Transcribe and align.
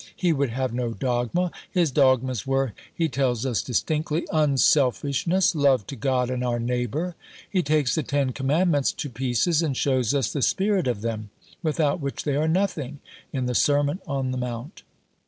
He 0.15 0.33
would 0.33 0.49
have 0.49 0.73
no 0.73 0.93
dogma. 0.93 1.51
His 1.69 1.91
Dogmas 1.91 2.47
were, 2.47 2.73
He 2.91 3.07
tells 3.07 3.45
us 3.45 3.61
distinctly, 3.61 4.25
Unselfishness, 4.33 5.53
Love 5.53 5.85
to 5.85 5.95
God 5.95 6.31
and 6.31 6.43
our 6.43 6.59
neighbour. 6.59 7.15
He 7.47 7.61
takes 7.61 7.93
the 7.93 8.01
Ten 8.01 8.31
Commandments 8.31 8.91
to 8.93 9.11
pieces 9.11 9.61
and 9.61 9.77
shows 9.77 10.15
us 10.15 10.33
the 10.33 10.41
spirit 10.41 10.87
of 10.87 11.01
them 11.01 11.29
(without 11.61 11.99
which 11.99 12.23
they 12.23 12.35
are 12.35 12.47
nothing) 12.47 12.99
in 13.31 13.45
the 13.45 13.53
Sermon 13.53 13.99
on 14.07 14.31
the 14.31 14.39
Mount. 14.39 14.81